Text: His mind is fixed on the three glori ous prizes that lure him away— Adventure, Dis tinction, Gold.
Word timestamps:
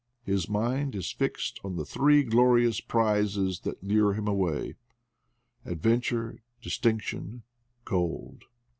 His 0.23 0.49
mind 0.49 0.95
is 0.95 1.11
fixed 1.11 1.59
on 1.63 1.75
the 1.75 1.85
three 1.85 2.25
glori 2.25 2.67
ous 2.67 2.79
prizes 2.81 3.59
that 3.59 3.83
lure 3.83 4.13
him 4.15 4.27
away— 4.27 4.73
Adventure, 5.73 6.41
Dis 6.59 6.79
tinction, 6.79 7.43
Gold. 7.85 8.45